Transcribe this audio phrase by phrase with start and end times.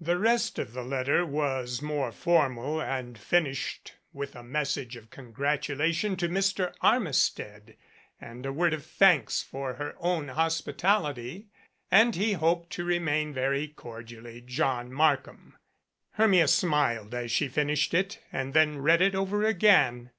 [0.00, 6.16] The rest of the letter was more formal and finished with a message of congratulation
[6.16, 6.74] to Mr.
[6.80, 7.76] Armistead
[8.20, 11.46] and a 98 THE FUGITIVE word of thanks for her own hospitality.
[11.88, 15.56] And he hoped to remain very cordially "John Markham."
[16.14, 20.10] Hermia smiled as she finished it and then read it over again.